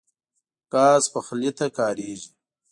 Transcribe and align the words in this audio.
ګاز 0.73 1.03
پخلی 1.13 1.51
ته 1.57 1.65
کارېږي. 1.77 2.29